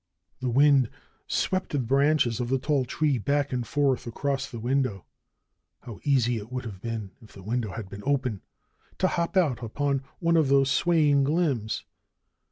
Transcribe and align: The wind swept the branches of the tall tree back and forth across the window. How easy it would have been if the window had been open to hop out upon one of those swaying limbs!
The 0.39 0.49
wind 0.49 0.89
swept 1.27 1.69
the 1.73 1.77
branches 1.77 2.39
of 2.39 2.49
the 2.49 2.57
tall 2.57 2.85
tree 2.85 3.19
back 3.19 3.53
and 3.53 3.67
forth 3.67 4.07
across 4.07 4.49
the 4.49 4.57
window. 4.59 5.05
How 5.81 5.99
easy 6.03 6.37
it 6.37 6.51
would 6.51 6.65
have 6.65 6.81
been 6.81 7.11
if 7.21 7.33
the 7.33 7.43
window 7.43 7.73
had 7.73 7.87
been 7.87 8.01
open 8.03 8.41
to 8.97 9.07
hop 9.07 9.37
out 9.37 9.61
upon 9.61 10.01
one 10.17 10.37
of 10.37 10.47
those 10.47 10.71
swaying 10.71 11.25
limbs! 11.25 11.85